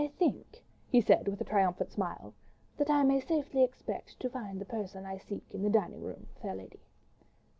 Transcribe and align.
"I 0.03 0.07
think," 0.17 0.63
he 0.89 0.99
said, 0.99 1.27
with 1.27 1.39
a 1.41 1.45
triumphant 1.45 1.91
smile, 1.91 2.33
"that 2.77 2.89
I 2.89 3.03
may 3.03 3.19
safely 3.19 3.61
expect 3.63 4.19
to 4.21 4.31
find 4.31 4.59
the 4.59 4.65
person 4.65 5.05
I 5.05 5.19
seek 5.19 5.45
in 5.53 5.61
the 5.61 5.69
dining 5.69 6.01
room, 6.01 6.25
fair 6.41 6.55
lady." 6.55 6.79